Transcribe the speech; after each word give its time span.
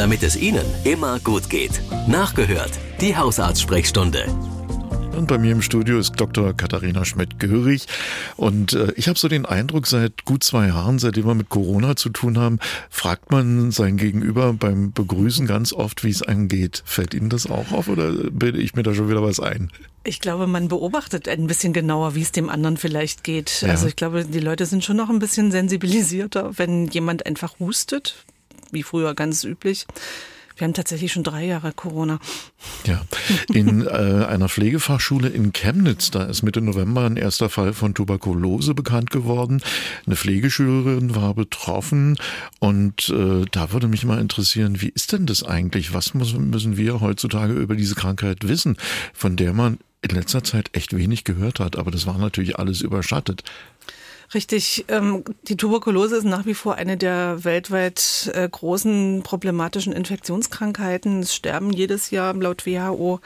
damit 0.00 0.22
es 0.22 0.34
Ihnen 0.34 0.64
immer 0.84 1.20
gut 1.20 1.50
geht. 1.50 1.82
Nachgehört, 2.08 2.70
die 3.02 3.18
Hausarztsprechstunde. 3.18 4.24
Und 5.14 5.26
bei 5.26 5.36
mir 5.36 5.52
im 5.52 5.60
Studio 5.60 5.98
ist 5.98 6.12
Dr. 6.16 6.54
Katharina 6.54 7.04
Schmidt-Görig. 7.04 7.84
Und 8.38 8.72
äh, 8.72 8.94
ich 8.96 9.08
habe 9.08 9.18
so 9.18 9.28
den 9.28 9.44
Eindruck, 9.44 9.86
seit 9.86 10.24
gut 10.24 10.42
zwei 10.42 10.68
Jahren, 10.68 10.98
seitdem 10.98 11.26
wir 11.26 11.34
mit 11.34 11.50
Corona 11.50 11.96
zu 11.96 12.08
tun 12.08 12.38
haben, 12.38 12.60
fragt 12.88 13.30
man 13.30 13.72
sein 13.72 13.98
Gegenüber 13.98 14.54
beim 14.54 14.90
Begrüßen 14.92 15.46
ganz 15.46 15.74
oft, 15.74 16.02
wie 16.02 16.08
es 16.08 16.22
einem 16.22 16.48
geht. 16.48 16.82
Fällt 16.86 17.12
Ihnen 17.12 17.28
das 17.28 17.50
auch 17.50 17.70
auf 17.70 17.88
oder 17.88 18.10
bilde 18.10 18.58
ich 18.58 18.74
mir 18.74 18.82
da 18.82 18.94
schon 18.94 19.10
wieder 19.10 19.22
was 19.22 19.38
ein? 19.38 19.70
Ich 20.04 20.20
glaube, 20.20 20.46
man 20.46 20.68
beobachtet 20.68 21.28
ein 21.28 21.46
bisschen 21.46 21.74
genauer, 21.74 22.14
wie 22.14 22.22
es 22.22 22.32
dem 22.32 22.48
anderen 22.48 22.78
vielleicht 22.78 23.22
geht. 23.22 23.60
Ja. 23.60 23.68
Also 23.68 23.86
ich 23.86 23.96
glaube, 23.96 24.24
die 24.24 24.40
Leute 24.40 24.64
sind 24.64 24.82
schon 24.82 24.96
noch 24.96 25.10
ein 25.10 25.18
bisschen 25.18 25.50
sensibilisierter, 25.50 26.56
wenn 26.56 26.86
jemand 26.86 27.26
einfach 27.26 27.58
hustet, 27.58 28.24
wie 28.72 28.82
früher 28.82 29.14
ganz 29.14 29.44
üblich 29.44 29.86
wir 30.60 30.66
haben 30.66 30.74
tatsächlich 30.74 31.10
schon 31.10 31.22
drei 31.22 31.46
Jahre 31.46 31.72
Corona. 31.72 32.18
Ja, 32.86 33.00
in 33.48 33.86
äh, 33.86 34.26
einer 34.26 34.50
Pflegefachschule 34.50 35.28
in 35.28 35.54
Chemnitz, 35.54 36.10
da 36.10 36.24
ist 36.24 36.42
Mitte 36.42 36.60
November 36.60 37.06
ein 37.06 37.16
erster 37.16 37.48
Fall 37.48 37.72
von 37.72 37.94
Tuberkulose 37.94 38.74
bekannt 38.74 39.10
geworden. 39.10 39.62
Eine 40.04 40.16
Pflegeschülerin 40.16 41.14
war 41.14 41.32
betroffen 41.32 42.18
und 42.58 43.08
äh, 43.08 43.46
da 43.50 43.72
würde 43.72 43.88
mich 43.88 44.04
mal 44.04 44.20
interessieren, 44.20 44.82
wie 44.82 44.90
ist 44.90 45.12
denn 45.12 45.24
das 45.24 45.42
eigentlich? 45.42 45.94
Was 45.94 46.12
muss, 46.12 46.34
müssen 46.34 46.76
wir 46.76 47.00
heutzutage 47.00 47.54
über 47.54 47.74
diese 47.74 47.94
Krankheit 47.94 48.46
wissen, 48.46 48.76
von 49.14 49.36
der 49.36 49.54
man 49.54 49.78
in 50.02 50.10
letzter 50.10 50.44
Zeit 50.44 50.68
echt 50.74 50.94
wenig 50.94 51.24
gehört 51.24 51.58
hat, 51.58 51.76
aber 51.76 51.90
das 51.90 52.06
war 52.06 52.18
natürlich 52.18 52.58
alles 52.58 52.82
überschattet. 52.82 53.44
Richtig. 54.32 54.84
Ähm, 54.88 55.24
die 55.42 55.56
Tuberkulose 55.56 56.16
ist 56.16 56.24
nach 56.24 56.46
wie 56.46 56.54
vor 56.54 56.76
eine 56.76 56.96
der 56.96 57.42
weltweit 57.42 58.30
äh, 58.34 58.48
großen 58.48 59.22
problematischen 59.24 59.92
Infektionskrankheiten. 59.92 61.20
Es 61.20 61.34
sterben 61.34 61.72
jedes 61.72 62.10
Jahr 62.10 62.34
laut 62.34 62.64
WHO 62.64 63.20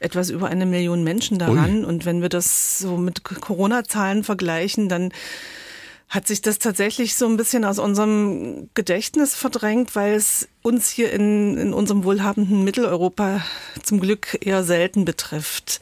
etwas 0.00 0.30
über 0.30 0.48
eine 0.48 0.66
Million 0.66 1.04
Menschen 1.04 1.38
daran. 1.38 1.80
Ui. 1.80 1.84
Und 1.84 2.04
wenn 2.06 2.22
wir 2.22 2.28
das 2.28 2.80
so 2.80 2.96
mit 2.96 3.22
Corona-Zahlen 3.22 4.24
vergleichen, 4.24 4.88
dann 4.88 5.12
hat 6.12 6.26
sich 6.26 6.42
das 6.42 6.58
tatsächlich 6.58 7.14
so 7.14 7.24
ein 7.26 7.38
bisschen 7.38 7.64
aus 7.64 7.78
unserem 7.78 8.68
Gedächtnis 8.74 9.34
verdrängt, 9.34 9.96
weil 9.96 10.12
es 10.12 10.46
uns 10.60 10.90
hier 10.90 11.10
in, 11.10 11.56
in 11.56 11.72
unserem 11.72 12.04
wohlhabenden 12.04 12.64
Mitteleuropa 12.64 13.40
zum 13.82 13.98
Glück 13.98 14.36
eher 14.42 14.62
selten 14.62 15.06
betrifft. 15.06 15.80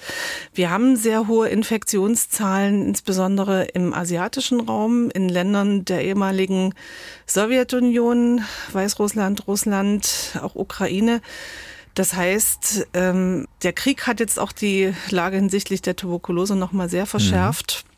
Wir 0.54 0.70
haben 0.70 0.94
sehr 0.94 1.26
hohe 1.26 1.48
Infektionszahlen, 1.48 2.86
insbesondere 2.86 3.64
im 3.64 3.92
asiatischen 3.92 4.60
Raum, 4.60 5.10
in 5.10 5.28
Ländern 5.28 5.84
der 5.84 6.04
ehemaligen 6.04 6.76
Sowjetunion, 7.26 8.44
Weißrussland, 8.70 9.48
Russland, 9.48 10.38
auch 10.40 10.54
Ukraine. 10.54 11.22
Das 11.96 12.14
heißt, 12.14 12.86
ähm, 12.94 13.48
der 13.64 13.72
Krieg 13.72 14.06
hat 14.06 14.20
jetzt 14.20 14.38
auch 14.38 14.52
die 14.52 14.94
Lage 15.10 15.38
hinsichtlich 15.38 15.82
der 15.82 15.96
Tuberkulose 15.96 16.54
nochmal 16.54 16.88
sehr 16.88 17.06
verschärft. 17.06 17.82
Mhm. 17.84 17.89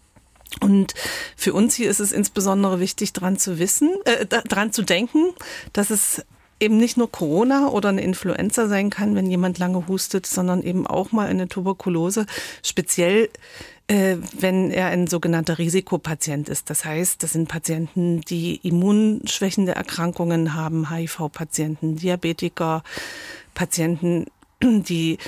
Und 0.60 0.94
für 1.36 1.52
uns 1.54 1.74
hier 1.74 1.90
ist 1.90 2.00
es 2.00 2.12
insbesondere 2.12 2.80
wichtig, 2.80 3.12
dran 3.12 3.38
zu 3.38 3.58
wissen, 3.58 3.90
äh, 4.04 4.26
dran 4.26 4.72
zu 4.72 4.82
denken, 4.82 5.32
dass 5.72 5.90
es 5.90 6.24
eben 6.60 6.76
nicht 6.76 6.96
nur 6.96 7.10
Corona 7.10 7.68
oder 7.68 7.88
eine 7.88 8.02
Influenza 8.02 8.68
sein 8.68 8.88
kann, 8.88 9.16
wenn 9.16 9.28
jemand 9.28 9.58
lange 9.58 9.88
hustet, 9.88 10.26
sondern 10.26 10.62
eben 10.62 10.86
auch 10.86 11.10
mal 11.10 11.26
eine 11.26 11.48
Tuberkulose, 11.48 12.26
speziell 12.62 13.30
äh, 13.88 14.16
wenn 14.38 14.70
er 14.70 14.86
ein 14.86 15.08
sogenannter 15.08 15.58
Risikopatient 15.58 16.48
ist. 16.48 16.70
Das 16.70 16.84
heißt, 16.84 17.22
das 17.22 17.32
sind 17.32 17.48
Patienten, 17.48 18.20
die 18.20 18.60
immunschwächende 18.62 19.74
Erkrankungen 19.74 20.54
haben, 20.54 20.88
HIV-Patienten, 20.88 21.96
Diabetiker, 21.96 22.84
Patienten, 23.54 24.26
die 24.62 25.18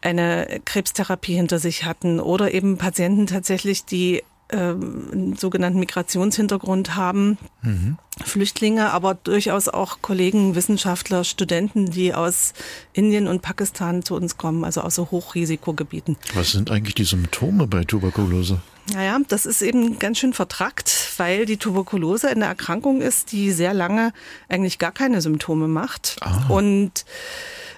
eine 0.00 0.60
Krebstherapie 0.64 1.34
hinter 1.34 1.60
sich 1.60 1.84
hatten 1.84 2.18
oder 2.18 2.52
eben 2.52 2.76
Patienten 2.76 3.28
tatsächlich, 3.28 3.84
die 3.84 4.24
einen 4.56 5.36
sogenannten 5.36 5.80
Migrationshintergrund 5.80 6.94
haben, 6.94 7.38
mhm. 7.62 7.96
Flüchtlinge, 8.24 8.90
aber 8.90 9.14
durchaus 9.14 9.68
auch 9.68 9.98
Kollegen, 10.02 10.54
Wissenschaftler, 10.54 11.24
Studenten, 11.24 11.90
die 11.90 12.14
aus 12.14 12.52
Indien 12.92 13.26
und 13.26 13.42
Pakistan 13.42 14.02
zu 14.02 14.14
uns 14.14 14.36
kommen, 14.36 14.64
also 14.64 14.82
aus 14.82 14.94
so 14.94 15.10
Hochrisikogebieten. 15.10 16.16
Was 16.34 16.52
sind 16.52 16.70
eigentlich 16.70 16.94
die 16.94 17.04
Symptome 17.04 17.66
bei 17.66 17.84
Tuberkulose? 17.84 18.60
Naja, 18.92 19.18
das 19.28 19.46
ist 19.46 19.62
eben 19.62 19.98
ganz 19.98 20.18
schön 20.18 20.32
vertrackt, 20.32 21.12
weil 21.16 21.46
die 21.46 21.56
Tuberkulose 21.56 22.28
eine 22.28 22.46
Erkrankung 22.46 23.00
ist, 23.00 23.32
die 23.32 23.52
sehr 23.52 23.74
lange 23.74 24.12
eigentlich 24.48 24.78
gar 24.78 24.92
keine 24.92 25.20
Symptome 25.22 25.68
macht. 25.68 26.16
Ah. 26.20 26.46
Und 26.48 27.04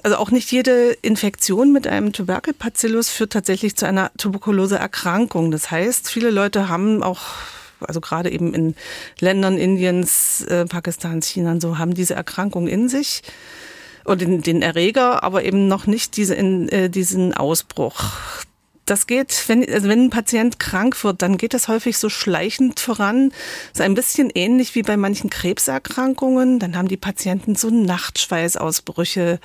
also 0.05 0.17
auch 0.19 0.31
nicht 0.31 0.53
jede 0.53 0.93
Infektion 1.01 1.73
mit 1.73 1.87
einem 1.87 2.13
Tuberkelbacillus 2.13 3.09
führt 3.09 3.33
tatsächlich 3.33 3.75
zu 3.75 3.87
einer 3.87 4.13
Tuberkuloseerkrankung. 4.19 5.51
Das 5.51 5.71
heißt, 5.71 6.11
viele 6.11 6.31
Leute 6.31 6.69
haben 6.69 7.03
auch 7.03 7.23
also 7.81 8.01
gerade 8.01 8.31
eben 8.31 8.55
in 8.55 8.75
Ländern 9.19 9.57
Indiens, 9.57 10.43
äh, 10.43 10.67
Pakistans, 10.67 11.27
China 11.29 11.59
so, 11.61 11.79
haben 11.79 11.95
diese 11.95 12.15
Erkrankung 12.15 12.69
in 12.69 12.89
sich 12.89 13.23
und 14.05 14.21
den, 14.21 14.43
den 14.43 14.63
Erreger, 14.63 15.23
aber 15.23 15.45
eben 15.45 15.69
noch 15.69 15.87
nicht 15.87 16.17
diese, 16.17 16.35
in, 16.35 16.69
äh, 16.69 16.91
diesen 16.91 17.35
Ausbruch 17.35 18.05
das 18.87 19.07
geht, 19.07 19.49
wenn, 19.49 19.69
also 19.69 19.89
wenn 19.89 20.05
ein 20.05 20.11
Patient 20.11 20.59
krank 20.59 21.03
wird, 21.05 21.23
dann 21.23 21.39
geht 21.39 21.55
das 21.55 21.69
häufig 21.69 21.99
so 21.99 22.09
schleichend 22.09 22.81
voran. 22.81 23.33
So 23.73 23.83
ein 23.83 23.95
bisschen 23.95 24.31
ähnlich 24.35 24.75
wie 24.75 24.83
bei 24.83 24.97
manchen 24.97 25.31
Krebserkrankungen. 25.31 26.59
Dann 26.59 26.77
haben 26.77 26.89
die 26.89 26.97
Patienten 26.97 27.55
so 27.55 27.71
Nachtschweißausbrüche, 27.71 29.41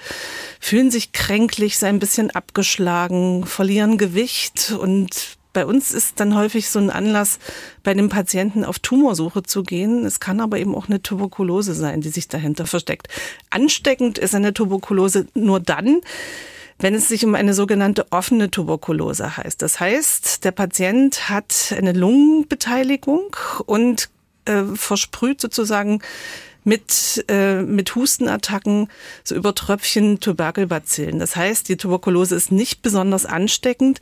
fühlen 0.59 0.91
sich 0.91 1.11
kränklich, 1.11 1.77
so 1.77 1.85
ein 1.85 1.99
bisschen 1.99 2.31
abgeschlagen, 2.31 3.45
verlieren 3.45 3.97
Gewicht 3.97 4.73
und 4.79 5.37
bei 5.51 5.65
uns 5.65 5.91
ist 5.91 6.19
dann 6.19 6.35
häufig 6.35 6.69
so 6.69 6.77
ein 6.77 6.91
Anlass, 6.91 7.39
bei 7.83 7.95
dem 7.95 8.09
Patienten 8.09 8.63
auf 8.63 8.77
Tumorsuche 8.79 9.41
zu 9.41 9.63
gehen. 9.63 10.05
Es 10.05 10.19
kann 10.19 10.41
aber 10.41 10.59
eben 10.59 10.75
auch 10.75 10.87
eine 10.87 11.01
Tuberkulose 11.01 11.73
sein, 11.73 12.01
die 12.01 12.09
sich 12.09 12.27
dahinter 12.27 12.67
versteckt. 12.67 13.07
Ansteckend 13.49 14.19
ist 14.19 14.35
eine 14.35 14.53
Tuberkulose 14.53 15.25
nur 15.33 15.59
dann, 15.59 16.01
wenn 16.79 16.95
es 16.95 17.07
sich 17.07 17.25
um 17.25 17.35
eine 17.35 17.53
sogenannte 17.53 18.11
offene 18.11 18.49
Tuberkulose 18.49 19.37
heißt. 19.37 19.61
Das 19.61 19.79
heißt, 19.79 20.43
der 20.45 20.51
Patient 20.51 21.29
hat 21.29 21.73
eine 21.77 21.91
Lungenbeteiligung 21.91 23.35
und 23.65 24.09
äh, 24.45 24.63
versprüht 24.75 25.41
sozusagen 25.41 26.01
mit, 26.63 27.25
äh, 27.27 27.61
mit 27.61 27.95
Hustenattacken 27.95 28.89
so 29.23 29.35
über 29.35 29.55
Tröpfchen 29.55 30.19
Tuberkelbazillen. 30.19 31.19
Das 31.19 31.35
heißt, 31.35 31.67
die 31.67 31.77
Tuberkulose 31.77 32.35
ist 32.35 32.51
nicht 32.51 32.81
besonders 32.81 33.25
ansteckend, 33.25 33.99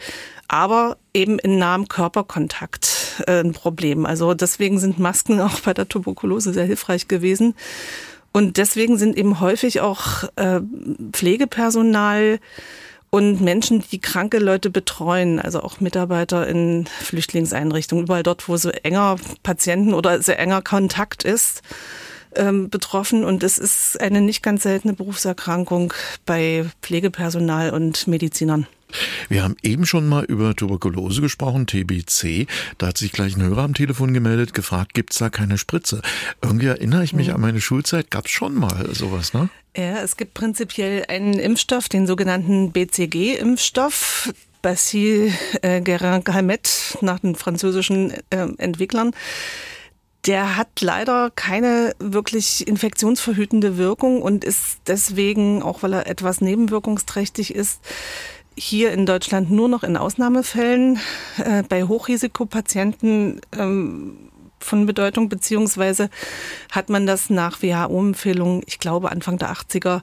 aber 0.47 0.97
eben 1.13 1.39
in 1.39 1.57
nahem 1.57 1.87
Körperkontakt 1.87 3.23
äh, 3.27 3.39
ein 3.39 3.53
Problem. 3.53 4.05
Also 4.05 4.33
deswegen 4.33 4.79
sind 4.79 4.99
Masken 4.99 5.39
auch 5.41 5.59
bei 5.61 5.73
der 5.73 5.87
Tuberkulose 5.87 6.53
sehr 6.53 6.65
hilfreich 6.65 7.07
gewesen. 7.07 7.55
Und 8.31 8.57
deswegen 8.57 8.97
sind 8.97 9.17
eben 9.17 9.39
häufig 9.39 9.81
auch 9.81 10.23
äh, 10.35 10.61
Pflegepersonal 11.11 12.39
und 13.09 13.41
Menschen, 13.41 13.83
die 13.91 13.99
kranke 13.99 14.37
Leute 14.37 14.69
betreuen, 14.69 15.39
also 15.39 15.61
auch 15.61 15.79
Mitarbeiter 15.79 16.47
in 16.47 16.85
Flüchtlingseinrichtungen, 16.85 18.05
überall 18.05 18.23
dort, 18.23 18.47
wo 18.49 18.57
so 18.57 18.69
enger 18.69 19.15
Patienten 19.43 19.93
oder 19.93 20.21
sehr 20.21 20.39
enger 20.39 20.61
Kontakt 20.61 21.23
ist, 21.23 21.61
ähm, 22.35 22.69
betroffen. 22.69 23.23
Und 23.23 23.43
es 23.43 23.57
ist 23.57 23.99
eine 23.99 24.21
nicht 24.21 24.43
ganz 24.43 24.63
seltene 24.63 24.93
Berufserkrankung 24.93 25.93
bei 26.25 26.65
Pflegepersonal 26.81 27.71
und 27.71 28.07
Medizinern. 28.07 28.67
Wir 29.29 29.43
haben 29.43 29.55
eben 29.63 29.85
schon 29.85 30.07
mal 30.07 30.23
über 30.23 30.55
Tuberkulose 30.55 31.21
gesprochen, 31.21 31.67
TBC. 31.67 32.47
Da 32.77 32.87
hat 32.87 32.97
sich 32.97 33.11
gleich 33.11 33.35
ein 33.35 33.43
Hörer 33.43 33.63
am 33.63 33.73
Telefon 33.73 34.13
gemeldet, 34.13 34.53
gefragt, 34.53 34.93
gibt's 34.93 35.17
da 35.17 35.29
keine 35.29 35.57
Spritze? 35.57 36.01
Irgendwie 36.41 36.67
erinnere 36.67 37.03
ich 37.03 37.13
mich 37.13 37.27
mhm. 37.27 37.35
an 37.35 37.41
meine 37.41 37.61
Schulzeit, 37.61 38.11
gab's 38.11 38.31
schon 38.31 38.55
mal 38.55 38.93
sowas, 38.93 39.33
ne? 39.33 39.49
Ja, 39.75 40.01
es 40.01 40.17
gibt 40.17 40.33
prinzipiell 40.33 41.05
einen 41.07 41.33
Impfstoff, 41.33 41.87
den 41.89 42.07
sogenannten 42.07 42.71
BCG-Impfstoff. 42.71 44.33
Bacille 44.61 45.31
äh, 45.61 45.81
Guerin-Calmet 45.81 46.97
nach 47.01 47.19
den 47.19 47.35
französischen 47.35 48.11
äh, 48.31 48.47
Entwicklern. 48.57 49.11
Der 50.25 50.57
hat 50.57 50.81
leider 50.81 51.31
keine 51.33 51.93
wirklich 51.99 52.67
infektionsverhütende 52.67 53.77
Wirkung 53.77 54.21
und 54.21 54.43
ist 54.43 54.79
deswegen, 54.87 55.61
auch 55.61 55.83
weil 55.83 55.93
er 55.93 56.07
etwas 56.07 56.41
nebenwirkungsträchtig 56.41 57.55
ist, 57.55 57.79
hier 58.57 58.91
in 58.91 59.05
Deutschland 59.05 59.51
nur 59.51 59.69
noch 59.69 59.83
in 59.83 59.97
Ausnahmefällen 59.97 60.99
äh, 61.37 61.63
bei 61.63 61.83
Hochrisikopatienten 61.83 63.39
ähm, 63.57 64.31
von 64.59 64.85
Bedeutung, 64.85 65.29
beziehungsweise 65.29 66.09
hat 66.71 66.89
man 66.89 67.05
das 67.05 67.29
nach 67.29 67.61
WHO-Empfehlung, 67.61 68.63
ich 68.65 68.79
glaube 68.79 69.11
Anfang 69.11 69.37
der 69.37 69.51
80er, 69.51 70.01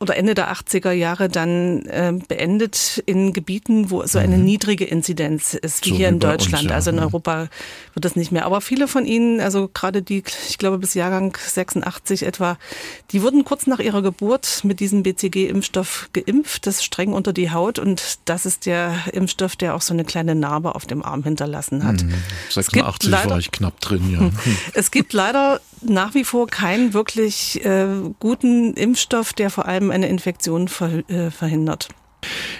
oder 0.00 0.16
Ende 0.16 0.34
der 0.34 0.52
80er 0.52 0.92
Jahre 0.92 1.28
dann 1.28 1.84
äh, 1.86 2.12
beendet 2.28 3.02
in 3.06 3.32
Gebieten, 3.32 3.90
wo 3.90 4.06
so 4.06 4.18
eine 4.18 4.36
mhm. 4.36 4.44
niedrige 4.44 4.84
Inzidenz 4.84 5.54
ist, 5.54 5.84
wie 5.86 5.90
so 5.90 5.96
hier 5.96 6.08
in 6.08 6.20
Deutschland. 6.20 6.64
Uns, 6.64 6.70
ja. 6.70 6.76
Also 6.76 6.90
in 6.90 6.96
mhm. 6.96 7.02
Europa 7.02 7.48
wird 7.94 8.04
das 8.04 8.14
nicht 8.14 8.30
mehr. 8.30 8.46
Aber 8.46 8.60
viele 8.60 8.86
von 8.86 9.04
ihnen, 9.04 9.40
also 9.40 9.68
gerade 9.72 10.02
die, 10.02 10.22
ich 10.48 10.58
glaube 10.58 10.78
bis 10.78 10.94
Jahrgang 10.94 11.36
86 11.36 12.22
etwa, 12.22 12.58
die 13.10 13.22
wurden 13.22 13.44
kurz 13.44 13.66
nach 13.66 13.80
ihrer 13.80 14.02
Geburt 14.02 14.60
mit 14.62 14.78
diesem 14.78 15.02
BCG-Impfstoff 15.02 16.10
geimpft. 16.12 16.66
Das 16.66 16.76
ist 16.76 16.84
streng 16.84 17.12
unter 17.12 17.32
die 17.32 17.50
Haut 17.50 17.80
und 17.80 18.18
das 18.24 18.46
ist 18.46 18.66
der 18.66 18.94
Impfstoff, 19.12 19.56
der 19.56 19.74
auch 19.74 19.82
so 19.82 19.94
eine 19.94 20.04
kleine 20.04 20.36
Narbe 20.36 20.76
auf 20.76 20.86
dem 20.86 21.02
Arm 21.02 21.24
hinterlassen 21.24 21.84
hat. 21.84 22.04
Mhm. 22.04 22.14
86 22.50 23.10
leider, 23.10 23.30
war 23.30 23.38
ich 23.38 23.50
knapp 23.50 23.80
drin, 23.80 24.10
ja. 24.12 24.30
Es 24.74 24.92
gibt 24.92 25.12
leider 25.12 25.60
nach 25.82 26.14
wie 26.14 26.24
vor 26.24 26.46
keinen 26.46 26.94
wirklich 26.94 27.64
äh, 27.64 27.86
guten 28.18 28.74
Impfstoff, 28.74 29.32
der 29.32 29.50
vor 29.50 29.66
allem 29.66 29.87
eine 29.90 30.08
Infektion 30.08 30.68
ver 30.68 31.08
äh, 31.08 31.30
verhindert. 31.30 31.88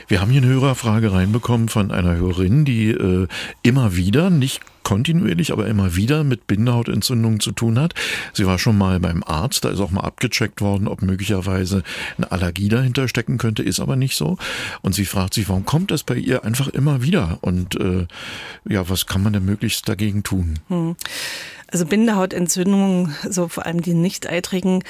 Wir 0.06 0.20
haben 0.20 0.30
hier 0.30 0.42
eine 0.42 0.50
Hörerfrage 0.50 1.12
reinbekommen 1.12 1.68
von 1.68 1.90
einer 1.90 2.16
Hörerin, 2.16 2.64
die 2.64 2.90
äh, 2.90 3.26
immer 3.62 3.96
wieder, 3.96 4.30
nicht 4.30 4.60
kontinuierlich, 4.88 5.52
aber 5.52 5.66
immer 5.66 5.96
wieder 5.96 6.24
mit 6.24 6.46
Bindehautentzündungen 6.46 7.40
zu 7.40 7.52
tun 7.52 7.78
hat. 7.78 7.92
Sie 8.32 8.46
war 8.46 8.58
schon 8.58 8.78
mal 8.78 8.98
beim 9.00 9.22
Arzt, 9.22 9.66
da 9.66 9.68
ist 9.68 9.80
auch 9.80 9.90
mal 9.90 10.00
abgecheckt 10.00 10.62
worden, 10.62 10.88
ob 10.88 11.02
möglicherweise 11.02 11.82
eine 12.16 12.32
Allergie 12.32 12.70
dahinter 12.70 13.06
stecken 13.06 13.36
könnte, 13.36 13.62
ist 13.62 13.80
aber 13.80 13.96
nicht 13.96 14.16
so. 14.16 14.38
Und 14.80 14.94
sie 14.94 15.04
fragt 15.04 15.34
sich, 15.34 15.50
warum 15.50 15.66
kommt 15.66 15.90
das 15.90 16.04
bei 16.04 16.14
ihr 16.14 16.42
einfach 16.42 16.68
immer 16.68 17.02
wieder? 17.02 17.36
Und 17.42 17.78
äh, 17.78 18.06
ja, 18.66 18.88
was 18.88 19.04
kann 19.04 19.22
man 19.22 19.34
denn 19.34 19.44
möglichst 19.44 19.86
dagegen 19.90 20.22
tun? 20.22 20.58
Hm. 20.68 20.96
Also 21.70 21.84
Bindehautentzündungen, 21.84 23.14
so 23.28 23.48
vor 23.48 23.66
allem 23.66 23.82
die 23.82 23.94
nicht-eitrigen, 23.94 24.82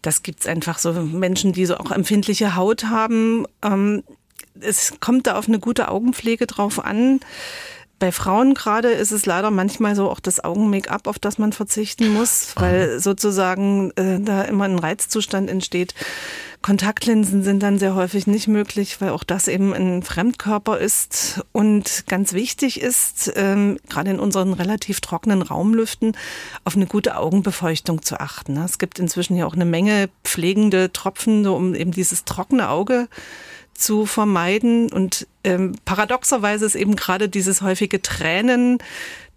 das 0.00 0.22
gibt's 0.22 0.46
einfach 0.46 0.78
so 0.78 0.92
Menschen, 0.92 1.52
die 1.52 1.66
so 1.66 1.76
auch 1.76 1.90
empfindliche 1.90 2.56
Haut 2.56 2.84
haben. 2.84 3.46
Ähm, 3.62 4.02
es 4.60 4.94
kommt 5.00 5.26
da 5.26 5.36
auf 5.36 5.48
eine 5.48 5.58
gute 5.58 5.88
Augenpflege 5.88 6.46
drauf 6.46 6.82
an. 6.84 7.20
Bei 7.98 8.10
Frauen 8.10 8.54
gerade 8.54 8.88
ist 8.88 9.12
es 9.12 9.26
leider 9.26 9.50
manchmal 9.50 9.94
so 9.94 10.10
auch 10.10 10.18
das 10.18 10.42
Augen-Make-up, 10.42 11.06
auf 11.06 11.20
das 11.20 11.38
man 11.38 11.52
verzichten 11.52 12.12
muss, 12.12 12.54
weil 12.56 12.98
sozusagen 12.98 13.92
äh, 13.92 14.18
da 14.18 14.42
immer 14.42 14.64
ein 14.64 14.78
Reizzustand 14.78 15.48
entsteht. 15.48 15.94
Kontaktlinsen 16.62 17.42
sind 17.42 17.62
dann 17.62 17.78
sehr 17.78 17.94
häufig 17.94 18.26
nicht 18.26 18.46
möglich, 18.46 19.00
weil 19.00 19.10
auch 19.10 19.24
das 19.24 19.48
eben 19.48 19.74
ein 19.74 20.02
Fremdkörper 20.02 20.78
ist. 20.78 21.44
Und 21.52 22.04
ganz 22.08 22.32
wichtig 22.32 22.80
ist, 22.80 23.32
ähm, 23.36 23.78
gerade 23.88 24.10
in 24.10 24.20
unseren 24.20 24.52
relativ 24.52 25.00
trockenen 25.00 25.42
Raumlüften, 25.42 26.16
auf 26.64 26.76
eine 26.76 26.86
gute 26.86 27.16
Augenbefeuchtung 27.16 28.02
zu 28.02 28.20
achten. 28.20 28.56
Es 28.58 28.78
gibt 28.78 28.98
inzwischen 28.98 29.36
ja 29.36 29.46
auch 29.46 29.54
eine 29.54 29.64
Menge 29.64 30.08
pflegende 30.24 30.92
Tropfen, 30.92 31.42
so 31.44 31.56
um 31.56 31.74
eben 31.74 31.90
dieses 31.90 32.24
trockene 32.24 32.68
Auge 32.68 33.08
zu 33.74 34.06
vermeiden. 34.06 34.92
Und 34.92 35.26
ähm, 35.44 35.74
paradoxerweise 35.84 36.64
ist 36.64 36.76
eben 36.76 36.94
gerade 36.94 37.28
dieses 37.28 37.62
häufige 37.62 38.00
Tränen 38.00 38.78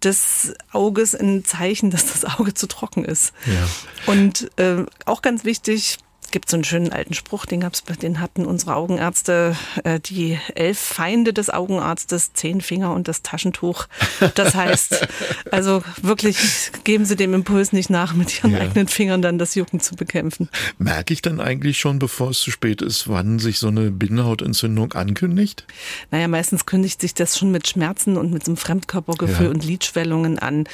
des 0.02 0.54
Auges 0.72 1.14
ein 1.14 1.44
Zeichen, 1.44 1.90
dass 1.90 2.06
das 2.12 2.24
Auge 2.38 2.54
zu 2.54 2.68
trocken 2.68 3.04
ist. 3.04 3.32
Ja. 3.46 4.12
Und 4.12 4.50
äh, 4.58 4.84
auch 5.04 5.22
ganz 5.22 5.44
wichtig, 5.44 5.98
gibt 6.36 6.50
so 6.50 6.58
einen 6.58 6.64
schönen 6.64 6.92
alten 6.92 7.14
Spruch, 7.14 7.46
den 7.46 7.60
gab's, 7.60 7.82
den 8.02 8.20
hatten 8.20 8.44
unsere 8.44 8.76
Augenärzte, 8.76 9.56
äh, 9.84 9.98
die 9.98 10.38
elf 10.54 10.78
Feinde 10.78 11.32
des 11.32 11.48
Augenarztes, 11.48 12.34
zehn 12.34 12.60
Finger 12.60 12.92
und 12.92 13.08
das 13.08 13.22
Taschentuch. 13.22 13.86
Das 14.34 14.54
heißt, 14.54 15.08
also 15.50 15.82
wirklich 16.02 16.36
geben 16.84 17.06
Sie 17.06 17.16
dem 17.16 17.32
Impuls 17.32 17.72
nicht 17.72 17.88
nach, 17.88 18.12
mit 18.12 18.36
Ihren 18.38 18.50
ja. 18.50 18.58
eigenen 18.58 18.86
Fingern 18.86 19.22
dann 19.22 19.38
das 19.38 19.54
Jucken 19.54 19.80
zu 19.80 19.96
bekämpfen. 19.96 20.50
Merke 20.76 21.14
ich 21.14 21.22
dann 21.22 21.40
eigentlich 21.40 21.78
schon, 21.78 21.98
bevor 21.98 22.28
es 22.28 22.40
zu 22.40 22.50
spät 22.50 22.82
ist, 22.82 23.08
wann 23.08 23.38
sich 23.38 23.58
so 23.58 23.68
eine 23.68 23.90
Bindehautentzündung 23.90 24.92
ankündigt? 24.92 25.64
Naja, 26.10 26.28
meistens 26.28 26.66
kündigt 26.66 27.00
sich 27.00 27.14
das 27.14 27.38
schon 27.38 27.50
mit 27.50 27.66
Schmerzen 27.66 28.18
und 28.18 28.30
mit 28.30 28.44
so 28.44 28.50
einem 28.50 28.58
Fremdkörpergefühl 28.58 29.46
ja. 29.46 29.52
und 29.52 29.64
Lidschwellungen 29.64 30.38
an. 30.38 30.64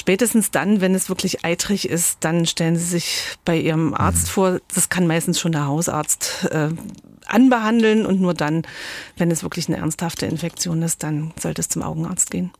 Spätestens 0.00 0.50
dann, 0.50 0.80
wenn 0.80 0.94
es 0.94 1.10
wirklich 1.10 1.44
eitrig 1.44 1.86
ist, 1.86 2.16
dann 2.20 2.46
stellen 2.46 2.74
Sie 2.74 2.86
sich 2.86 3.36
bei 3.44 3.58
Ihrem 3.58 3.92
Arzt 3.92 4.28
mhm. 4.28 4.30
vor. 4.30 4.60
Das 4.74 4.88
kann 4.88 5.06
meistens 5.06 5.38
schon 5.38 5.52
der 5.52 5.66
Hausarzt 5.66 6.48
äh, 6.50 6.70
anbehandeln 7.26 8.06
und 8.06 8.20
nur 8.20 8.34
dann, 8.34 8.62
wenn 9.16 9.30
es 9.30 9.42
wirklich 9.42 9.68
eine 9.68 9.78
ernsthafte 9.78 10.26
Infektion 10.26 10.82
ist, 10.82 11.02
dann 11.02 11.32
sollte 11.38 11.60
es 11.60 11.68
zum 11.68 11.82
Augenarzt 11.82 12.30
gehen. 12.30 12.50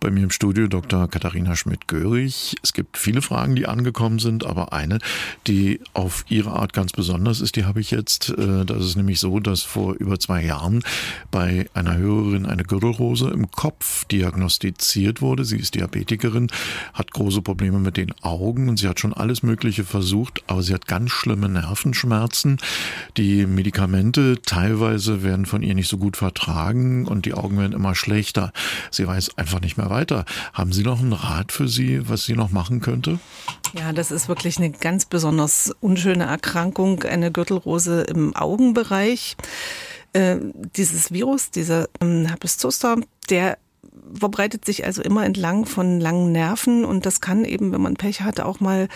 Bei 0.00 0.10
mir 0.10 0.24
im 0.24 0.30
Studio 0.30 0.66
Dr. 0.66 1.08
Katharina 1.08 1.56
Schmidt-Görig. 1.56 2.56
Es 2.62 2.72
gibt 2.72 2.98
viele 2.98 3.22
Fragen, 3.22 3.54
die 3.54 3.66
angekommen 3.66 4.18
sind, 4.18 4.44
aber 4.44 4.72
eine, 4.72 4.98
die 5.46 5.80
auf 5.94 6.24
ihre 6.28 6.50
Art 6.50 6.72
ganz 6.72 6.92
besonders 6.92 7.40
ist, 7.40 7.56
die 7.56 7.64
habe 7.64 7.80
ich 7.80 7.90
jetzt. 7.90 8.30
Äh, 8.30 8.64
das 8.64 8.84
ist 8.84 8.96
nämlich 8.96 9.20
so, 9.20 9.40
dass 9.40 9.62
vor 9.62 9.94
über 9.94 10.18
zwei 10.18 10.44
Jahren 10.44 10.82
bei 11.30 11.66
einer 11.74 11.96
Hörerin 11.96 12.46
eine 12.46 12.64
Gürtelrose 12.64 13.30
im 13.30 13.50
Kopf 13.50 14.04
diagnostiziert 14.06 15.20
wurde. 15.20 15.44
Sie 15.44 15.58
ist 15.58 15.74
Diabetikerin, 15.74 16.48
hat 16.92 17.12
große 17.12 17.42
Probleme 17.42 17.78
mit 17.78 17.96
den 17.96 18.12
Augen 18.22 18.68
und 18.68 18.78
sie 18.78 18.88
hat 18.88 19.00
schon 19.00 19.12
alles 19.12 19.42
Mögliche 19.42 19.84
versucht, 19.84 20.42
aber 20.46 20.62
sie 20.62 20.74
hat 20.74 20.86
ganz 20.86 21.10
schlimme 21.10 21.48
Nervenschmerzen. 21.48 22.58
Die 23.16 23.46
Medikamente 23.46 24.17
Medikamente 24.18 24.42
teilweise 24.42 25.22
werden 25.22 25.46
von 25.46 25.62
ihr 25.62 25.74
nicht 25.74 25.88
so 25.88 25.96
gut 25.96 26.16
vertragen 26.16 27.06
und 27.06 27.24
die 27.26 27.34
Augen 27.34 27.58
werden 27.58 27.72
immer 27.72 27.94
schlechter. 27.94 28.52
Sie 28.90 29.06
weiß 29.06 29.36
einfach 29.36 29.60
nicht 29.60 29.76
mehr 29.76 29.90
weiter. 29.90 30.24
Haben 30.52 30.72
Sie 30.72 30.82
noch 30.82 31.00
einen 31.00 31.12
Rat 31.12 31.52
für 31.52 31.68
sie, 31.68 32.08
was 32.08 32.24
sie 32.24 32.34
noch 32.34 32.50
machen 32.50 32.80
könnte? 32.80 33.18
Ja, 33.78 33.92
das 33.92 34.10
ist 34.10 34.28
wirklich 34.28 34.58
eine 34.58 34.70
ganz 34.70 35.04
besonders 35.04 35.72
unschöne 35.80 36.24
Erkrankung, 36.24 37.02
eine 37.04 37.30
Gürtelrose 37.30 38.02
im 38.02 38.34
Augenbereich. 38.34 39.36
Äh, 40.12 40.36
dieses 40.76 41.12
Virus, 41.12 41.50
dieser 41.50 41.88
ähm, 42.00 42.26
Herpes 42.26 42.58
zoster, 42.58 42.96
der 43.30 43.58
verbreitet 44.14 44.64
sich 44.64 44.84
also 44.84 45.02
immer 45.02 45.24
entlang 45.24 45.66
von 45.66 46.00
langen 46.00 46.32
Nerven 46.32 46.84
und 46.84 47.04
das 47.04 47.20
kann 47.20 47.44
eben, 47.44 47.72
wenn 47.72 47.82
man 47.82 47.94
Pech 47.94 48.22
hat, 48.22 48.40
auch 48.40 48.60
mal 48.60 48.88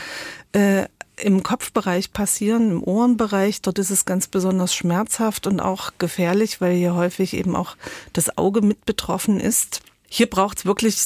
äh, 0.52 0.86
im 1.22 1.42
Kopfbereich 1.42 2.12
passieren, 2.12 2.70
im 2.70 2.82
Ohrenbereich. 2.82 3.62
Dort 3.62 3.78
ist 3.78 3.90
es 3.90 4.04
ganz 4.04 4.26
besonders 4.26 4.74
schmerzhaft 4.74 5.46
und 5.46 5.60
auch 5.60 5.92
gefährlich, 5.98 6.60
weil 6.60 6.74
hier 6.74 6.94
häufig 6.94 7.34
eben 7.34 7.56
auch 7.56 7.76
das 8.12 8.36
Auge 8.36 8.60
mit 8.60 8.84
betroffen 8.84 9.40
ist. 9.40 9.80
Hier 10.08 10.28
braucht 10.28 10.58
es 10.58 10.66
wirklich 10.66 10.96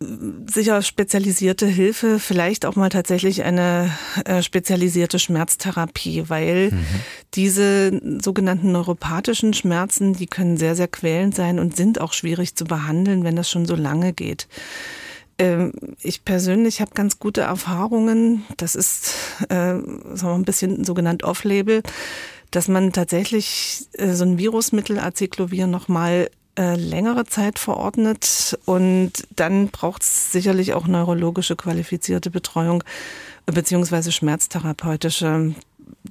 äh, 0.00 0.04
sicher 0.50 0.82
spezialisierte 0.82 1.66
Hilfe, 1.66 2.18
vielleicht 2.18 2.66
auch 2.66 2.76
mal 2.76 2.88
tatsächlich 2.88 3.44
eine 3.44 3.90
äh, 4.24 4.42
spezialisierte 4.42 5.18
Schmerztherapie, 5.18 6.24
weil 6.28 6.70
mhm. 6.72 6.84
diese 7.34 8.00
sogenannten 8.20 8.72
neuropathischen 8.72 9.54
Schmerzen, 9.54 10.14
die 10.14 10.26
können 10.26 10.56
sehr, 10.56 10.76
sehr 10.76 10.88
quälend 10.88 11.34
sein 11.34 11.58
und 11.58 11.76
sind 11.76 12.00
auch 12.00 12.12
schwierig 12.12 12.56
zu 12.56 12.64
behandeln, 12.64 13.24
wenn 13.24 13.36
das 13.36 13.48
schon 13.48 13.66
so 13.66 13.74
lange 13.74 14.12
geht. 14.12 14.48
Ähm, 15.38 15.72
ich 16.00 16.24
persönlich 16.24 16.80
habe 16.80 16.92
ganz 16.94 17.18
gute 17.18 17.42
Erfahrungen. 17.42 18.44
Das 18.56 18.74
ist 18.74 19.14
äh, 19.48 19.74
so 20.14 20.28
ein 20.28 20.44
bisschen 20.44 20.84
sogenannt 20.84 21.24
Off-Label, 21.24 21.82
dass 22.50 22.68
man 22.68 22.92
tatsächlich 22.92 23.86
äh, 23.92 24.12
so 24.12 24.24
ein 24.24 24.38
Virusmittel 24.38 24.98
Aciclovir 24.98 25.66
nochmal 25.66 26.30
äh, 26.58 26.74
längere 26.76 27.24
Zeit 27.24 27.58
verordnet 27.58 28.58
und 28.66 29.12
dann 29.34 29.68
braucht 29.68 30.02
es 30.02 30.32
sicherlich 30.32 30.74
auch 30.74 30.86
neurologische 30.86 31.56
qualifizierte 31.56 32.30
Betreuung 32.30 32.84
beziehungsweise 33.46 34.12
schmerztherapeutische 34.12 35.54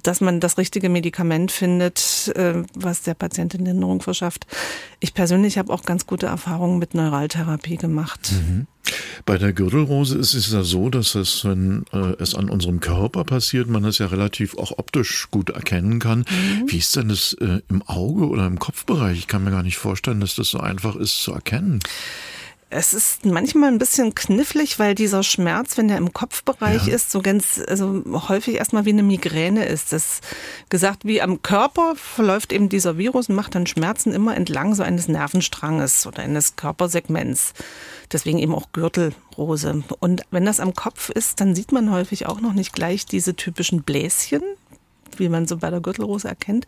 dass 0.02 0.20
man 0.20 0.40
das 0.40 0.58
richtige 0.58 0.88
Medikament 0.88 1.52
findet, 1.52 2.32
äh, 2.34 2.62
was 2.74 3.02
der 3.02 3.14
Patientin 3.14 3.64
Linderung 3.64 4.00
verschafft. 4.00 4.46
Ich 5.00 5.14
persönlich 5.14 5.58
habe 5.58 5.72
auch 5.72 5.82
ganz 5.82 6.06
gute 6.06 6.26
Erfahrungen 6.26 6.78
mit 6.78 6.94
Neuraltherapie 6.94 7.76
gemacht. 7.76 8.32
Mhm. 8.32 8.66
Bei 9.24 9.38
der 9.38 9.52
Gürtelrose 9.52 10.18
ist 10.18 10.34
es 10.34 10.52
ja 10.52 10.62
so, 10.62 10.90
dass 10.90 11.14
es, 11.14 11.44
wenn 11.44 11.84
äh, 11.92 12.14
es 12.18 12.34
an 12.34 12.48
unserem 12.48 12.80
Körper 12.80 13.24
passiert, 13.24 13.68
man 13.68 13.84
es 13.84 13.98
ja 13.98 14.06
relativ 14.06 14.56
auch 14.56 14.78
optisch 14.78 15.28
gut 15.30 15.50
erkennen 15.50 15.98
kann. 15.98 16.20
Mhm. 16.20 16.64
Wie 16.66 16.78
ist 16.78 16.96
denn 16.96 17.08
das 17.08 17.34
äh, 17.34 17.60
im 17.68 17.82
Auge 17.82 18.28
oder 18.28 18.46
im 18.46 18.58
Kopfbereich? 18.58 19.18
Ich 19.18 19.26
kann 19.28 19.44
mir 19.44 19.50
gar 19.50 19.62
nicht 19.62 19.76
vorstellen, 19.78 20.20
dass 20.20 20.34
das 20.34 20.48
so 20.48 20.60
einfach 20.60 20.96
ist 20.96 21.22
zu 21.22 21.32
erkennen. 21.32 21.80
Es 22.74 22.94
ist 22.94 23.26
manchmal 23.26 23.70
ein 23.70 23.78
bisschen 23.78 24.14
knifflig, 24.14 24.78
weil 24.78 24.94
dieser 24.94 25.22
Schmerz, 25.22 25.76
wenn 25.76 25.88
der 25.88 25.98
im 25.98 26.14
Kopfbereich 26.14 26.86
ja. 26.86 26.94
ist, 26.94 27.10
so 27.10 27.20
ganz, 27.20 27.60
also 27.68 28.02
häufig 28.28 28.54
erstmal 28.54 28.86
wie 28.86 28.90
eine 28.90 29.02
Migräne 29.02 29.66
ist. 29.66 29.92
Das 29.92 30.22
gesagt, 30.70 31.04
wie 31.04 31.20
am 31.20 31.42
Körper 31.42 31.92
verläuft 31.96 32.50
eben 32.50 32.70
dieser 32.70 32.96
Virus 32.96 33.28
und 33.28 33.34
macht 33.34 33.54
dann 33.54 33.66
Schmerzen 33.66 34.12
immer 34.12 34.34
entlang 34.34 34.74
so 34.74 34.82
eines 34.82 35.06
Nervenstranges 35.06 36.06
oder 36.06 36.22
eines 36.22 36.56
Körpersegments. 36.56 37.52
Deswegen 38.10 38.38
eben 38.38 38.54
auch 38.54 38.72
Gürtelrose. 38.72 39.82
Und 39.98 40.22
wenn 40.30 40.46
das 40.46 40.58
am 40.58 40.72
Kopf 40.72 41.10
ist, 41.10 41.42
dann 41.42 41.54
sieht 41.54 41.72
man 41.72 41.90
häufig 41.90 42.24
auch 42.24 42.40
noch 42.40 42.54
nicht 42.54 42.72
gleich 42.72 43.04
diese 43.04 43.36
typischen 43.36 43.82
Bläschen, 43.82 44.42
wie 45.18 45.28
man 45.28 45.46
so 45.46 45.56
bei 45.56 45.70
der 45.70 45.80
Gürtelrose 45.80 46.28
erkennt, 46.28 46.66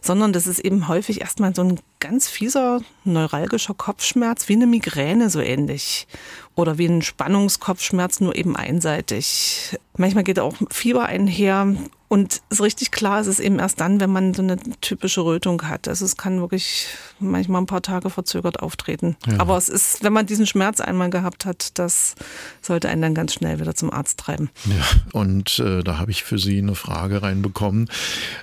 sondern 0.00 0.32
das 0.32 0.46
ist 0.46 0.60
eben 0.60 0.88
häufig 0.88 1.20
erstmal 1.20 1.54
so 1.54 1.62
ein 1.62 1.80
ganz 2.00 2.28
fieser 2.28 2.80
neuralgischer 3.04 3.74
Kopfschmerz, 3.74 4.48
wie 4.48 4.54
eine 4.54 4.66
Migräne 4.66 5.30
so 5.30 5.40
ähnlich 5.40 6.06
oder 6.54 6.78
wie 6.78 6.86
ein 6.86 7.02
Spannungskopfschmerz, 7.02 8.20
nur 8.20 8.36
eben 8.36 8.56
einseitig. 8.56 9.78
Manchmal 9.96 10.24
geht 10.24 10.38
auch 10.38 10.54
Fieber 10.70 11.06
einher 11.06 11.74
Und 12.08 12.42
so 12.50 12.62
richtig 12.62 12.90
klar 12.90 13.20
ist 13.20 13.26
es 13.26 13.40
eben 13.40 13.58
erst 13.58 13.80
dann, 13.80 14.00
wenn 14.00 14.10
man 14.10 14.32
so 14.34 14.42
eine 14.42 14.56
typische 14.80 15.22
Rötung 15.22 15.62
hat. 15.62 15.88
Also 15.88 16.04
es 16.04 16.16
kann 16.16 16.40
wirklich 16.40 16.86
manchmal 17.18 17.62
ein 17.62 17.66
paar 17.66 17.82
Tage 17.82 18.10
verzögert 18.10 18.60
auftreten. 18.60 19.16
Ja. 19.26 19.40
Aber 19.40 19.56
es 19.56 19.68
ist, 19.68 20.04
wenn 20.04 20.12
man 20.12 20.26
diesen 20.26 20.46
Schmerz 20.46 20.80
einmal 20.80 21.10
gehabt 21.10 21.44
hat, 21.44 21.78
das 21.78 22.14
sollte 22.62 22.88
einen 22.88 23.02
dann 23.02 23.14
ganz 23.14 23.34
schnell 23.34 23.58
wieder 23.58 23.74
zum 23.74 23.92
Arzt 23.92 24.18
treiben. 24.18 24.50
Ja, 24.66 24.84
und 25.12 25.58
äh, 25.58 25.82
da 25.82 25.98
habe 25.98 26.10
ich 26.10 26.22
für 26.22 26.38
Sie 26.38 26.58
eine 26.58 26.74
Frage 26.74 27.22
reinbekommen. 27.22 27.88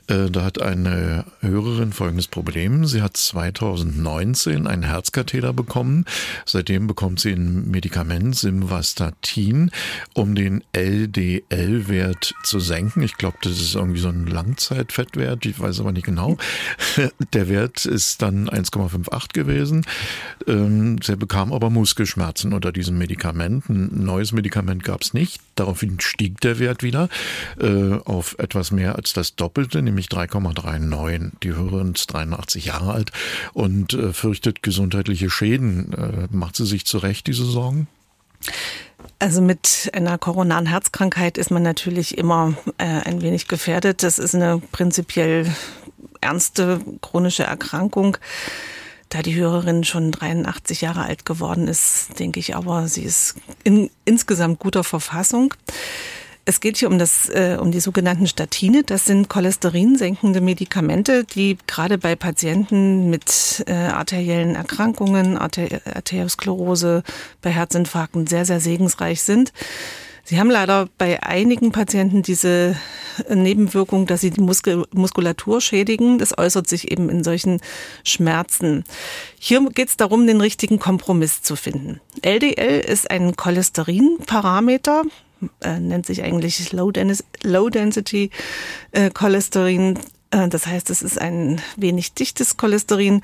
Äh, 0.08 0.30
da 0.30 0.44
hat 0.44 0.62
eine 0.62 1.26
Hörerin 1.40 1.94
folgendes 1.94 2.28
Problem. 2.28 2.86
Sie 2.86 3.02
hat 3.02 3.16
2019 3.16 4.68
einen 4.68 4.84
Herzkatheter 4.84 5.54
bekommen. 5.54 6.06
Seitdem 6.46 6.88
bekommt 6.88 7.20
sie 7.20 7.32
ein 7.32 7.70
Medikament, 7.70 8.36
Simvastatin, 8.36 9.72
um 10.14 10.36
den 10.36 10.64
LDL-Wert 10.74 12.34
zu 12.44 12.60
senken. 12.60 13.04
Ich 13.04 13.18
glaube, 13.18 13.38
das 13.42 13.53
ist 13.60 13.76
irgendwie 13.76 14.00
so 14.00 14.10
ein 14.10 14.28
Langzeitfettwert, 14.28 15.46
ich 15.46 15.60
weiß 15.60 15.80
aber 15.80 15.92
nicht 15.92 16.06
genau. 16.06 16.38
Der 17.34 17.50
Wert 17.50 17.86
ist 17.86 18.22
dann 18.22 18.50
1,58 18.50 19.34
gewesen. 19.34 19.86
Ähm, 20.48 20.98
sie 21.02 21.16
bekam 21.16 21.54
aber 21.54 21.70
Muskelschmerzen 21.70 22.54
unter 22.54 22.72
diesem 22.72 22.98
Medikament. 22.98 23.70
Ein 23.70 24.04
neues 24.04 24.32
Medikament 24.32 24.84
gab 24.84 25.02
es 25.02 25.14
nicht. 25.14 25.42
Daraufhin 25.56 26.00
stieg 26.00 26.42
der 26.42 26.60
Wert 26.60 26.84
wieder 26.84 27.10
äh, 27.60 27.94
auf 28.06 28.36
etwas 28.40 28.72
mehr 28.72 28.96
als 28.96 29.14
das 29.14 29.36
Doppelte, 29.36 29.82
nämlich 29.82 30.08
3,39. 30.08 31.32
Die 31.44 31.54
Hörerin 31.54 31.94
ist 31.94 32.08
83 32.08 32.66
Jahre 32.66 32.94
alt 32.94 33.12
und 33.54 33.94
äh, 33.94 34.14
fürchtet 34.14 34.64
gesundheitliche 34.64 35.30
Schäden. 35.30 35.94
Äh, 35.94 36.28
macht 36.32 36.56
sie 36.56 36.66
sich 36.66 36.86
zurecht 36.86 37.28
diese 37.28 37.46
Sorgen? 37.46 37.88
Also 39.20 39.42
mit 39.42 39.90
einer 39.94 40.18
koronaren 40.18 40.66
Herzkrankheit 40.66 41.38
ist 41.38 41.52
man 41.52 41.64
natürlich 41.64 42.18
immer 42.18 42.56
äh, 42.78 42.84
ein 42.84 43.22
wenig 43.22 43.48
gefährdet. 43.48 44.04
Das 44.04 44.20
ist 44.20 44.36
eine 44.36 44.62
prinzipiell 44.72 45.48
ernste 46.22 46.82
chronische 47.02 47.44
Erkrankung. 47.44 48.18
Da 49.10 49.22
die 49.22 49.36
Hörerin 49.36 49.84
schon 49.84 50.12
83 50.12 50.82
Jahre 50.82 51.04
alt 51.04 51.26
geworden 51.26 51.68
ist, 51.68 52.20
denke 52.20 52.40
ich 52.40 52.56
aber, 52.56 52.88
sie 52.88 53.04
ist 53.04 53.36
in 53.64 53.90
insgesamt 54.06 54.60
guter 54.60 54.84
Verfassung. 54.84 55.54
Es 56.46 56.60
geht 56.60 56.78
hier 56.78 56.90
um 56.90 57.00
das, 57.00 57.30
äh, 57.30 57.58
um 57.60 57.72
die 57.72 57.80
sogenannten 57.80 58.28
Statine. 58.28 58.84
Das 58.84 59.06
sind 59.06 59.30
cholesterinsenkende 59.30 60.42
Medikamente, 60.42 61.24
die 61.24 61.58
gerade 61.68 61.98
bei 61.98 62.16
Patienten 62.16 63.10
mit 63.10 63.64
äh, 63.68 63.74
arteriellen 63.74 64.56
Erkrankungen, 64.56 65.38
Arter 65.38 65.68
Arteriosklerose, 65.86 67.04
bei 67.42 67.50
Herzinfarkten 67.52 68.28
sehr, 68.28 68.46
sehr 68.46 68.60
segensreich 68.60 69.22
sind. 69.22 69.54
Sie 70.26 70.40
haben 70.40 70.50
leider 70.50 70.88
bei 70.98 71.22
einigen 71.22 71.72
Patienten 71.72 72.24
diese 72.24 72.78
Nebenwirkung, 73.30 74.06
dass 74.06 74.22
sie 74.22 74.32
die 74.32 74.42
Muskel 74.42 74.86
Muskulatur 74.94 75.62
schädigen. 75.62 76.18
Das 76.18 76.38
äußert 76.38 76.68
sich 76.68 76.92
eben 76.92 77.10
in 77.10 77.24
solchen 77.24 77.60
Schmerzen. 78.04 78.84
Hier 79.38 79.62
geht 79.70 79.90
es 79.90 79.98
darum, 79.98 80.26
den 80.26 80.40
richtigen 80.40 80.80
Kompromiss 80.80 81.42
zu 81.42 81.56
finden. 81.56 82.00
LDL 82.22 82.80
ist 82.80 83.12
ein 83.12 83.36
Cholesterinparameter 83.36 85.04
äh, 85.62 85.80
nennt 85.80 86.06
sich 86.06 86.24
eigentlich 86.24 86.72
Low, 86.72 86.92
Dennis, 86.92 87.24
Low 87.44 87.70
Density 87.70 88.30
äh, 88.92 89.10
Cholesterin. 89.10 90.00
Äh, 90.32 90.50
das 90.50 90.68
heißt, 90.68 90.90
es 90.90 91.02
ist 91.02 91.20
ein 91.20 91.62
wenig 91.78 92.14
dichtes 92.14 92.58
Cholesterin. 92.58 93.22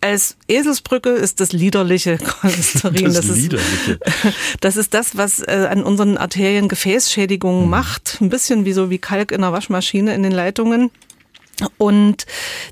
Als 0.00 0.36
Eselsbrücke 0.46 1.10
ist 1.10 1.40
das 1.40 1.52
liederliche 1.52 2.18
Cholesterin. 2.40 3.04
Das, 3.04 3.26
das, 3.26 3.36
liederliche. 3.36 3.92
Ist, 3.92 4.00
das 4.60 4.76
ist 4.76 4.94
das, 4.94 5.16
was 5.16 5.40
äh, 5.40 5.68
an 5.70 5.82
unseren 5.82 6.16
Arterien 6.16 6.68
Gefäßschädigungen 6.68 7.64
mhm. 7.64 7.70
macht. 7.70 8.18
Ein 8.20 8.28
bisschen 8.28 8.64
wie 8.64 8.72
so 8.72 8.90
wie 8.90 8.98
Kalk 8.98 9.32
in 9.32 9.40
der 9.40 9.52
Waschmaschine 9.52 10.14
in 10.14 10.22
den 10.22 10.32
Leitungen. 10.32 10.90
Und 11.76 12.26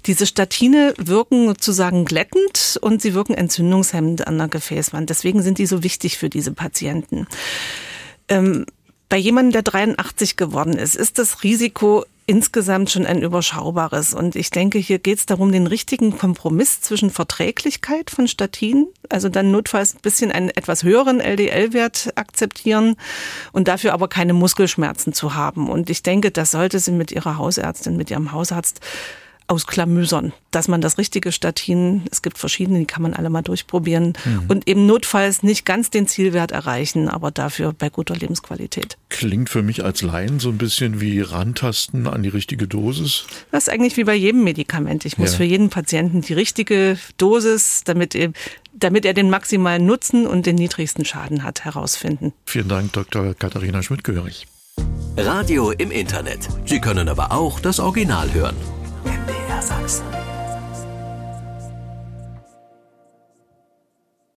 diese 0.06 0.26
Statine 0.26 0.94
wirken 0.96 1.48
sozusagen 1.48 2.04
glättend 2.04 2.78
und 2.80 3.02
sie 3.02 3.14
wirken 3.14 3.34
entzündungshemmend 3.34 4.26
an 4.26 4.38
der 4.38 4.48
Gefäßwand. 4.48 5.10
Deswegen 5.10 5.42
sind 5.42 5.58
die 5.58 5.66
so 5.66 5.82
wichtig 5.82 6.18
für 6.18 6.30
diese 6.30 6.52
Patienten. 6.52 7.26
Ähm, 8.28 8.66
bei 9.08 9.16
jemandem, 9.16 9.52
der 9.52 9.62
83 9.62 10.36
geworden 10.36 10.76
ist, 10.76 10.96
ist 10.96 11.18
das 11.18 11.42
Risiko 11.42 12.04
insgesamt 12.26 12.90
schon 12.90 13.06
ein 13.06 13.22
überschaubares. 13.22 14.12
Und 14.12 14.34
ich 14.34 14.50
denke, 14.50 14.78
hier 14.78 14.98
geht 14.98 15.18
es 15.18 15.26
darum, 15.26 15.52
den 15.52 15.68
richtigen 15.68 16.18
Kompromiss 16.18 16.80
zwischen 16.80 17.10
Verträglichkeit 17.10 18.10
von 18.10 18.26
Statinen, 18.26 18.88
also 19.08 19.28
dann 19.28 19.52
notfalls 19.52 19.94
ein 19.94 20.00
bisschen 20.02 20.32
einen 20.32 20.50
etwas 20.50 20.82
höheren 20.82 21.20
LDL-Wert 21.20 22.12
akzeptieren 22.16 22.96
und 23.52 23.68
dafür 23.68 23.92
aber 23.92 24.08
keine 24.08 24.32
Muskelschmerzen 24.32 25.12
zu 25.12 25.34
haben. 25.34 25.70
Und 25.70 25.88
ich 25.88 26.02
denke, 26.02 26.32
das 26.32 26.50
sollte 26.50 26.80
sie 26.80 26.90
mit 26.90 27.12
ihrer 27.12 27.38
Hausärztin, 27.38 27.96
mit 27.96 28.10
ihrem 28.10 28.32
Hausarzt 28.32 28.80
ausklamüsern, 29.48 30.32
dass 30.50 30.68
man 30.68 30.80
das 30.80 30.98
richtige 30.98 31.32
Statin, 31.32 32.02
es 32.10 32.22
gibt 32.22 32.38
verschiedene, 32.38 32.80
die 32.80 32.84
kann 32.84 33.02
man 33.02 33.14
alle 33.14 33.30
mal 33.30 33.42
durchprobieren 33.42 34.14
mhm. 34.24 34.44
und 34.48 34.68
eben 34.68 34.86
notfalls 34.86 35.42
nicht 35.42 35.64
ganz 35.64 35.90
den 35.90 36.06
Zielwert 36.08 36.52
erreichen, 36.52 37.08
aber 37.08 37.30
dafür 37.30 37.72
bei 37.72 37.88
guter 37.88 38.16
Lebensqualität. 38.16 38.96
Klingt 39.08 39.48
für 39.48 39.62
mich 39.62 39.84
als 39.84 40.02
Laien 40.02 40.40
so 40.40 40.48
ein 40.48 40.58
bisschen 40.58 41.00
wie 41.00 41.20
Rantasten 41.20 42.06
an 42.06 42.22
die 42.22 42.28
richtige 42.28 42.66
Dosis. 42.66 43.24
Das 43.52 43.64
ist 43.64 43.72
eigentlich 43.72 43.96
wie 43.96 44.04
bei 44.04 44.14
jedem 44.14 44.44
Medikament. 44.44 45.04
Ich 45.04 45.18
muss 45.18 45.32
ja. 45.32 45.38
für 45.38 45.44
jeden 45.44 45.70
Patienten 45.70 46.22
die 46.22 46.34
richtige 46.34 46.98
Dosis, 47.16 47.82
damit 47.84 48.14
er, 48.14 48.32
damit 48.72 49.04
er 49.04 49.14
den 49.14 49.30
maximalen 49.30 49.86
Nutzen 49.86 50.26
und 50.26 50.46
den 50.46 50.56
niedrigsten 50.56 51.04
Schaden 51.04 51.42
hat, 51.42 51.64
herausfinden. 51.64 52.32
Vielen 52.46 52.68
Dank, 52.68 52.92
Dr. 52.92 53.34
Katharina 53.34 53.82
Schmidt-Görig. 53.82 54.46
Radio 55.16 55.70
im 55.70 55.90
Internet. 55.90 56.48
Sie 56.66 56.80
können 56.80 57.08
aber 57.08 57.32
auch 57.32 57.60
das 57.60 57.80
Original 57.80 58.34
hören. 58.34 58.56
MDR 59.46 59.62
Sachsen. 59.62 60.25